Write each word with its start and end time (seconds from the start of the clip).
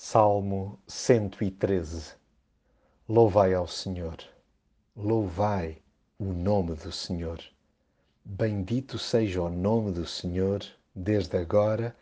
Salmo 0.00 0.78
113 0.86 2.14
Louvai 3.08 3.52
ao 3.52 3.66
Senhor, 3.66 4.16
louvai 4.94 5.82
o 6.16 6.26
nome 6.26 6.76
do 6.76 6.92
Senhor. 6.92 7.42
Bendito 8.24 8.96
seja 8.96 9.42
o 9.42 9.50
nome 9.50 9.90
do 9.90 10.06
Senhor, 10.06 10.64
desde 10.94 11.36
agora 11.36 11.96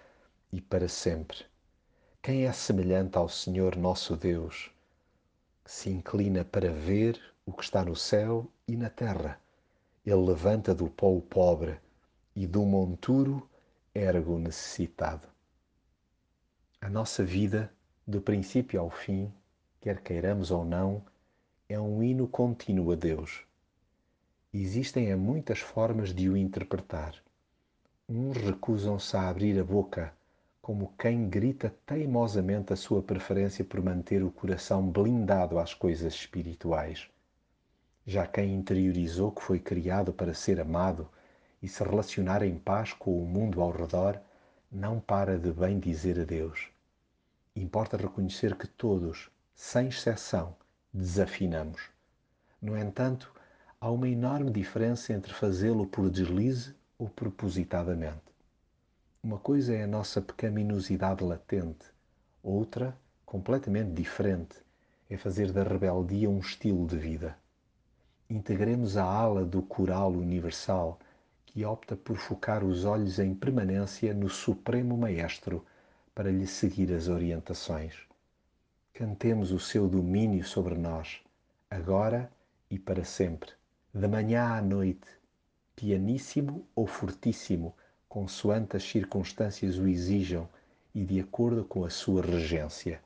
e 0.53 0.61
para 0.61 0.91
sempre. 0.91 1.47
Quem 2.21 2.45
é 2.45 2.53
semelhante 2.53 3.17
ao 3.17 3.31
Senhor 3.31 3.75
nosso 3.77 4.15
Deus, 4.15 4.71
que 5.65 5.73
se 5.73 5.89
inclina 5.89 6.45
para 6.45 6.71
ver 6.71 7.19
o 7.47 7.53
que 7.53 7.65
está 7.65 7.83
no 7.83 7.97
céu 7.97 8.47
e 8.69 8.77
na 8.77 8.91
terra? 8.91 9.41
Ele 10.05 10.17
levanta 10.17 10.75
do 10.75 10.91
pó 10.91 11.17
o 11.17 11.23
pobre 11.23 11.81
e 12.37 12.47
do 12.47 12.61
monturo 12.61 13.49
ergue 13.95 14.29
o 14.29 14.39
necessitado. 14.39 15.27
A 16.79 16.91
nossa 16.91 17.25
vida 17.25 17.73
do 18.09 18.21
princípio 18.21 18.81
ao 18.81 18.89
fim, 18.89 19.33
quer 19.81 20.01
queiramos 20.01 20.53
ou 20.53 20.65
não, 20.65 21.03
é 21.69 21.81
um 21.81 22.01
hino 22.05 22.29
contínuo 22.29 22.93
a 22.93 22.95
Deus. 22.95 23.45
Existem 24.55 25.15
muitas 25.17 25.59
formas 25.59 26.15
de 26.15 26.29
o 26.29 26.37
interpretar. 26.37 27.17
Uns 28.09 28.37
recusam-se 28.37 29.17
a 29.17 29.29
abrir 29.29 29.59
a 29.59 29.65
boca, 29.65 30.15
como 30.63 30.95
quem 30.97 31.29
grita 31.29 31.75
teimosamente 31.85 32.73
a 32.73 32.77
sua 32.77 33.03
preferência 33.03 33.65
por 33.65 33.83
manter 33.83 34.23
o 34.23 34.31
coração 34.31 34.89
blindado 34.89 35.59
às 35.59 35.75
coisas 35.75 36.15
espirituais. 36.15 37.09
Já 38.07 38.25
quem 38.25 38.55
interiorizou 38.55 39.33
que 39.33 39.43
foi 39.43 39.59
criado 39.59 40.13
para 40.13 40.33
ser 40.33 40.61
amado 40.61 41.09
e 41.61 41.67
se 41.67 41.83
relacionar 41.83 42.45
em 42.45 42.57
paz 42.57 42.93
com 42.93 43.21
o 43.21 43.27
mundo 43.27 43.61
ao 43.61 43.73
redor, 43.73 44.21
não 44.71 45.01
para 45.01 45.37
de 45.37 45.53
bem 45.53 45.81
dizer 45.81 46.21
a 46.21 46.25
Deus 46.25 46.76
importa 47.57 47.97
reconhecer 47.97 48.55
que 48.55 48.67
todos, 48.67 49.31
sem 49.55 49.89
exceção, 49.89 50.55
desafinamos. 50.93 51.89
No 52.61 52.77
entanto, 52.77 53.33
há 53.81 53.91
uma 53.91 54.09
enorme 54.09 54.51
diferença 54.51 55.13
entre 55.13 55.33
fazê-lo 55.33 55.87
por 55.87 56.11
deslize 56.11 56.75
ou 56.99 57.09
propositadamente. 57.09 58.21
Uma 59.23 59.39
coisa 59.39 59.75
é 59.75 59.85
a 59.85 59.89
nossa 59.89 60.21
pecaminosidade 60.21 61.25
latente, 61.25 61.87
outra, 62.43 62.97
completamente 63.25 63.91
diferente, 63.91 64.57
é 65.09 65.17
fazer 65.17 65.51
da 65.51 65.63
rebeldia 65.63 66.29
um 66.29 66.39
estilo 66.39 66.87
de 66.87 66.97
vida. 66.97 67.37
Integremos 68.29 68.97
a 68.97 69.05
ala 69.05 69.45
do 69.45 69.63
coral 69.63 70.13
universal 70.13 70.99
que 71.45 71.65
opta 71.65 71.97
por 71.97 72.19
focar 72.19 72.63
os 72.63 72.85
olhos 72.85 73.19
em 73.19 73.35
permanência 73.35 74.13
no 74.13 74.29
Supremo 74.29 74.97
Maestro 74.97 75.65
para 76.17 76.33
lhe 76.33 76.47
seguir 76.47 76.95
as 76.95 77.09
orientações. 77.09 77.95
Cantemos 78.95 79.53
o 79.53 79.61
seu 79.61 79.87
domínio 79.87 80.43
sobre 80.43 80.75
nós, 80.75 81.21
agora 81.71 82.33
e 82.71 82.79
para 82.79 83.05
sempre, 83.05 83.51
de 83.93 84.09
manhã 84.09 84.55
à 84.55 84.63
noite, 84.63 85.07
pianíssimo 85.77 86.67
ou 86.75 86.87
fortíssimo, 86.87 87.77
consoante 88.09 88.79
as 88.79 88.83
circunstâncias 88.83 89.77
o 89.77 89.87
exijam 89.87 90.49
e 90.95 91.05
de 91.05 91.21
acordo 91.21 91.67
com 91.67 91.85
a 91.85 91.91
sua 91.91 92.23
regência. 92.23 92.99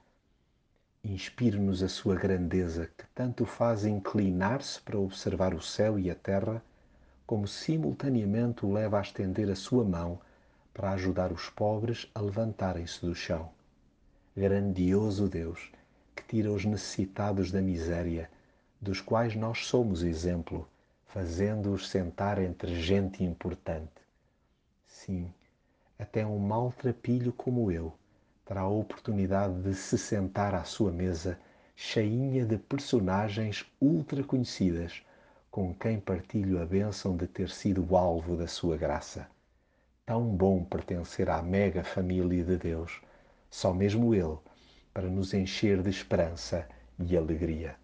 Inspire-nos 1.03 1.83
a 1.83 1.89
sua 1.89 2.15
grandeza, 2.15 2.93
que 2.97 3.05
tanto 3.13 3.45
faz 3.45 3.85
inclinar-se 3.85 4.81
para 4.83 5.01
observar 5.01 5.53
o 5.53 5.61
céu 5.61 5.99
e 5.99 6.13
a 6.13 6.15
terra, 6.15 6.63
como 7.27 7.49
simultaneamente 7.49 8.65
o 8.65 8.73
leva 8.73 8.99
a 8.99 9.03
estender 9.03 9.51
a 9.51 9.57
sua 9.57 9.83
mão 9.83 10.21
para 10.81 10.93
ajudar 10.93 11.31
os 11.31 11.51
pobres 11.51 12.11
a 12.15 12.23
levantarem-se 12.23 13.05
do 13.05 13.15
chão. 13.15 13.51
Grandioso 14.35 15.29
Deus, 15.29 15.71
que 16.17 16.25
tira 16.25 16.51
os 16.51 16.65
necessitados 16.65 17.53
da 17.53 17.61
miséria, 17.61 18.31
dos 18.81 18.99
quais 18.99 19.37
nós 19.37 19.67
somos 19.67 20.03
exemplo, 20.03 20.67
fazendo-os 21.05 21.87
sentar 21.87 22.39
entre 22.39 22.81
gente 22.81 23.23
importante. 23.23 23.93
Sim, 24.87 25.31
até 25.99 26.25
um 26.25 26.39
maltrapilho 26.39 27.31
como 27.31 27.71
eu 27.71 27.93
terá 28.47 28.63
a 28.63 28.69
oportunidade 28.69 29.61
de 29.61 29.75
se 29.75 29.99
sentar 29.99 30.55
à 30.55 30.65
sua 30.65 30.91
mesa 30.91 31.39
cheinha 31.77 32.47
de 32.47 32.57
personagens 32.57 33.67
ultra 33.83 34.25
conhecidas, 34.25 35.03
com 35.51 35.75
quem 35.75 36.01
partilho 36.01 36.59
a 36.59 36.65
bênção 36.65 37.19
de 37.19 37.27
ter 37.27 37.51
sido 37.51 37.95
alvo 37.95 38.35
da 38.35 38.47
sua 38.47 38.79
graça. 38.79 39.29
Tão 40.11 40.25
bom 40.25 40.65
pertencer 40.65 41.31
à 41.31 41.41
mega 41.41 41.85
família 41.85 42.43
de 42.43 42.57
Deus, 42.57 43.01
só 43.49 43.73
mesmo 43.73 44.13
Ele, 44.13 44.39
para 44.93 45.09
nos 45.09 45.33
encher 45.33 45.81
de 45.85 45.89
esperança 45.89 46.69
e 46.99 47.17
alegria. 47.17 47.77